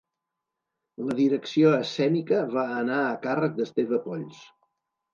La 1.09 1.17
direcció 1.19 1.75
escènica 1.81 2.41
va 2.57 2.65
anar 2.81 2.99
a 3.05 3.15
càrrec 3.29 3.57
d'Esteve 3.63 4.05
Polls. 4.11 4.45